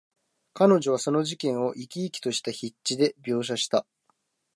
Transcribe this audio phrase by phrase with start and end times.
[0.55, 3.85] 彼女はその事件を、生き生きとした筆致で描写した。